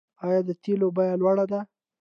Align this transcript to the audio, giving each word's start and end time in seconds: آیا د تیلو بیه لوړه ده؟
آیا 0.25 0.39
د 0.47 0.49
تیلو 0.63 0.87
بیه 0.95 1.15
لوړه 1.21 1.45
ده؟ 1.51 1.59